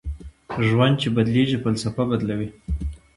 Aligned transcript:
ژوند 0.67 0.95
چې 1.01 1.07
بدلېږي 1.15 1.57
فلسفه 1.63 2.03
بدلوي 2.09 2.49